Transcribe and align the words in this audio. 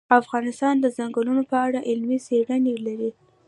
افغانستان 0.19 0.75
د 0.79 0.85
ځنګلونه 0.97 1.43
په 1.51 1.57
اړه 1.65 1.79
علمي 1.89 2.19
څېړنې 2.27 2.75
لري. 2.87 3.11